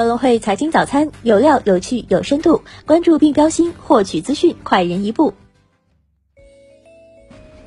[0.00, 5.34] 格隆汇财经早餐有料、有趣、有深度，关注并标新，获取资讯快人一步。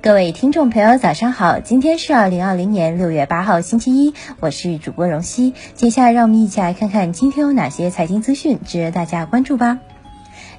[0.02, 1.60] 各位听众朋友，早上好！
[1.60, 5.54] 今天是二零二零年六月八号，星期一，我是主播荣熙。
[5.76, 9.78] 接下来让我们一起来看看今天有哪些财经资讯值得大家关注吧。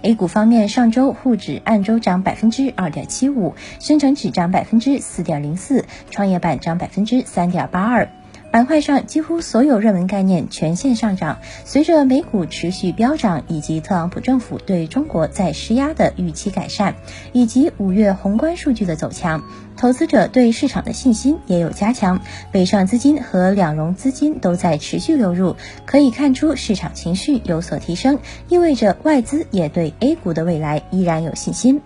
[0.03, 8.09] A 股方面，上周沪指按周涨百分之二点七五，深成指涨百分之四点零四，创业板涨百分之三点八二。
[8.55, 16.95] 板块上几乎所有热门概念全线上涨，随着美股持续飙涨，以及特朗普政府对中国在施压的预期改善，
[17.33, 19.43] 以及五月宏观数据的走强，
[19.77, 22.21] 投资者对市场的信心也有加强，
[22.53, 31.81] 北上资金和两融资金都在持续流入，可以看出市场情绪有所提升，意味着外资也对 A 股的未来依然有信心。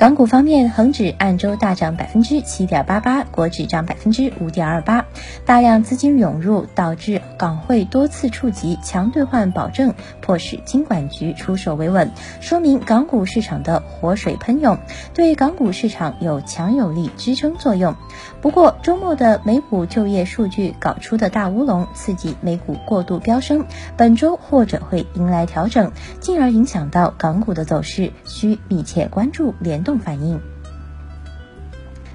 [0.00, 5.04] 港股方面，恒指按周大涨百分之七点八八，国指涨百分之五点二八，
[5.44, 12.10] 大量资金涌入导致港汇多次触及强兑换保证，迫使金管局出手维稳，
[12.42, 14.78] 说明港股市场的活水喷涌，
[15.14, 17.96] 对港股市场有强有力支撑作用。
[18.42, 23.64] 不过，周末的美股就业数据搞出的大乌龙，刺激美股过度飙升，
[23.96, 29.98] 本周或者会迎来调整，进而影响到港股的走势，需密切关注联动。
[29.98, 30.49] 反应。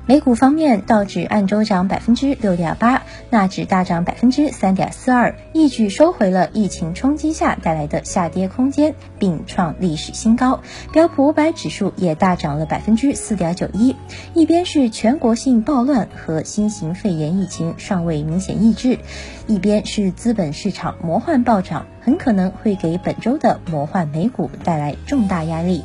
[0.07, 10.59] 美股方面，道指按周涨百分之六点八，纳指大涨百分之三点四二，一举收回了疫情冲击下带来的下跌空间，并创历史新高。
[10.93, 13.95] 标普五百指数也大涨了百分之四点九一。
[14.35, 18.99] 一边是全国性暴乱和新型肺炎疫情尚未明显抑制，
[19.47, 25.83] 一边是资本市场魔幻暴涨，很可能会给本周的魔幻美股带来重大压力。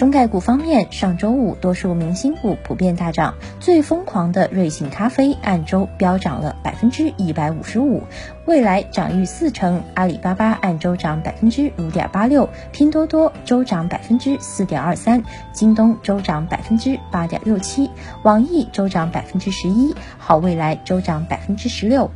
[0.00, 8.02] 中概股方面，上周五多数明星股普遍大涨，最疯狂的瑞幸咖啡按周飙涨了百分之一百五十五，
[8.46, 17.90] 未来涨逾四成，阿里巴巴按周涨百分之五点八六，拼多多周涨百分之四点二三，京东周涨百分之八点六七，
[18.22, 22.10] 网易周涨百分之十一，好未来周涨百分之十六。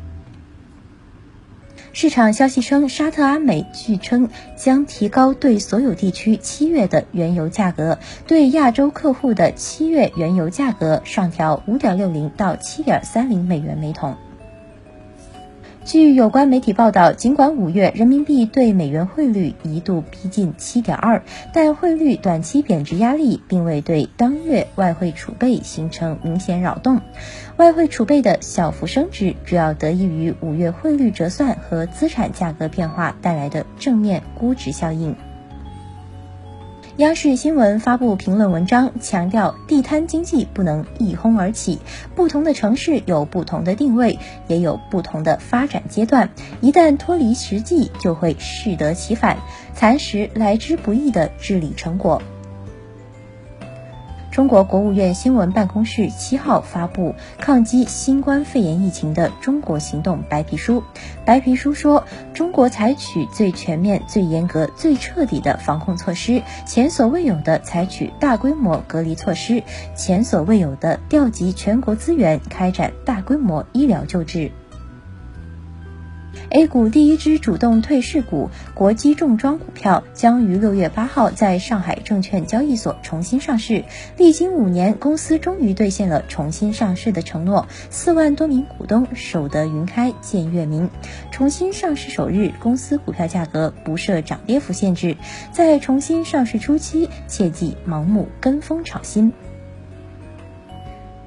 [1.95, 14.17] 市场消息称，沙特阿美据称将提高对所有地区七月的原油价格，对亚洲客户的七月原油价格上调五点六零到七点三零美元每桶。
[15.85, 21.23] 据有关媒体报道，尽管五月人民币对美元汇率一度逼近七点二，
[21.53, 27.03] 但汇率短期贬值压力并未对当月外汇储备形成明显扰动。
[27.59, 35.15] 外汇储备的小幅升值，主要得益于五月汇率折算和资产价格变化带来的正面估值效应。
[36.99, 41.81] 央视新闻发布评论文章，强调地摊经济不能一哄而起，
[42.15, 44.17] 不同的城市有不同的定位，
[44.47, 46.31] 也有不同的发展阶段。
[46.61, 49.39] 一旦脱离实际，就会适得其反，
[49.75, 52.23] 蚕食来之不易的治理成果。
[54.35, 60.83] 中国国务院新闻办公室七号发布抗击新冠肺炎疫情的中国行动白皮书。
[61.25, 69.63] 白皮书说，中国采取最全面、最严格、最彻底的防控措施，前所未有的采取大规模隔离措施，
[69.95, 74.51] 前所未有的调集全国资源开展大规模医疗救治。
[76.55, 83.85] A 股第一支主动退市股国基重装股票将于六月八号在上海证券交易所重新上市。
[84.17, 87.67] 历经五年，公司终于兑现了重新上市的承诺。
[87.91, 90.89] 四万多名股东守得云开见月明。
[91.33, 95.17] 重新上市首日，公司股票价格不设涨跌幅限制。
[95.51, 99.33] 在重新上市初期，切忌盲目跟风炒新。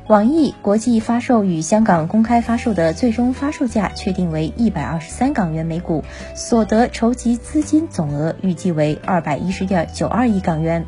[0.08, 6.02] 网易国际发售与香港公开发售的最终发售价确定为一百二十三港元每股，
[6.34, 10.86] 所得筹集资金总额预计为二百一十点九二亿港元。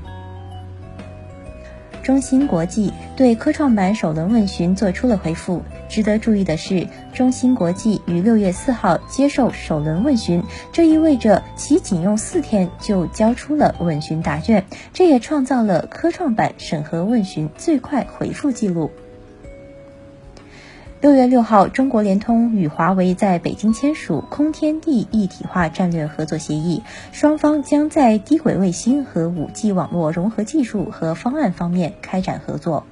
[2.02, 5.64] 中芯国际对科创板首轮问询做出了回复。
[5.90, 10.42] 值得注意的是，中芯国际于六月四号接受首轮问询，
[10.72, 18.90] 这意味着其仅用四天就交出了问询答卷，这也创造了科创板审核问询最快回复记录。
[21.02, 32.86] 六月六号，中国联通与华为在北京签署空天地一体化战略合作协议，双方将在低轨卫星和 5G 网络融合技术和方案方面开展合作。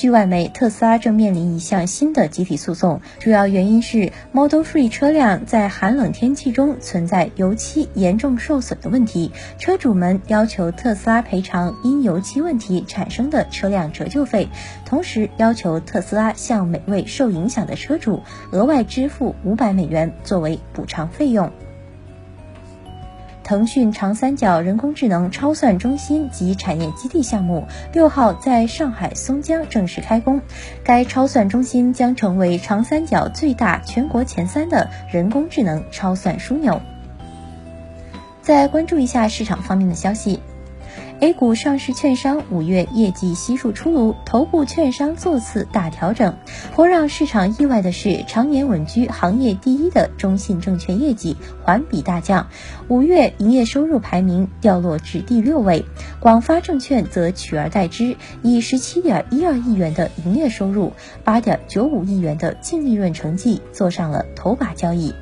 [0.00, 9.30] 据外媒，特斯拉正面临一项新的集体诉讼，主要原因是 Model 3车辆在寒冷天气中存在油漆严重受损的问题。
[9.58, 14.48] 车主们要求特斯拉赔偿因油漆问题产生的车辆折旧费，
[14.86, 21.52] 同时要求特斯拉向每位受影响的车主额外支付五百美元作为补偿费用。
[23.50, 30.40] 腾讯长三角人工智能超算中心及产业基地项目六号在上海松江正式开工。
[30.84, 36.80] 该超算中心将成为长三角最大、全国前三的人工智能超算枢纽。
[38.40, 40.38] 再关注一下市场方面的消息。
[41.20, 46.34] A 股上市券商五月业绩悉数出炉，头部券商座次大调整。
[46.74, 52.48] 颇让市场意外的是，常年稳居行业第一的中信证券业绩环比大降，
[52.88, 55.84] 五月营业收入排名掉落至第六位。
[56.20, 65.14] 广发证券则取而代之，以十七点一二亿元的营业收入、八点九五亿元的净利润成绩，坐上了头把交椅。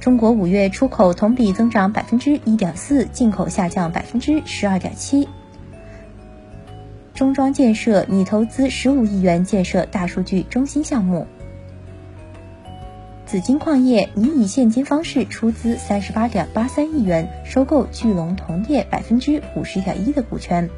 [0.00, 5.28] 中国五月出口同比增长百分之一点四，进口下降百分之十二点七。
[7.12, 11.26] 中装建设拟投资十五亿元建设大数据中心项目。
[13.26, 20.70] 紫金矿业拟以现金方式出资三十八点八三亿元收购巨龙铜业百分之五十点一的股权。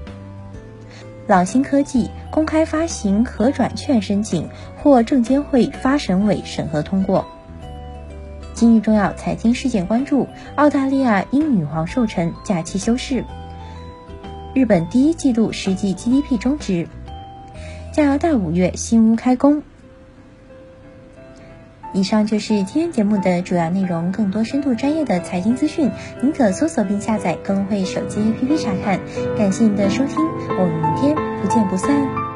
[1.28, 7.24] 朗新科技公开发行可转券申请，获证监会发审委审核通过。
[8.62, 13.24] 今日重要财经事件关注：澳大利亚因女皇寿辰假期休市；
[14.54, 16.86] 日本第一季度实际 GDP 中值；
[17.92, 19.64] 加拿大五月新屋开工。
[21.92, 24.12] 以上就是今天节目的主要内容。
[24.12, 25.90] 更多深度专业的财经资讯，
[26.22, 29.00] 您可搜索并下载“更会手机 APP 查看。
[29.36, 30.14] 感谢您的收听，
[30.50, 32.31] 我们明天不见不散。